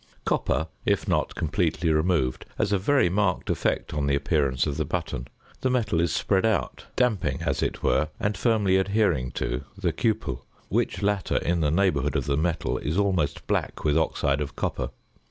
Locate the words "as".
7.43-7.61